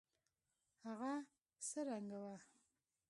[0.85, 1.13] هغه
[1.67, 2.37] څه رنګه وه.